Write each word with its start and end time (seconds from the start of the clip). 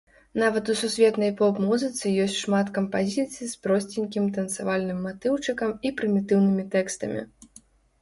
Нават 0.43 0.69
у 0.73 0.75
сусветнай 0.79 1.31
поп-музыцы 1.41 2.13
ёсць 2.23 2.39
шмат 2.45 2.73
кампазіцый 2.79 3.53
з 3.53 3.53
просценькім 3.67 4.25
танцавальным 4.41 4.99
матыўчыкам 5.11 5.79
і 5.87 5.97
прымітыўнымі 6.01 6.63
тэкстамі. 6.77 7.21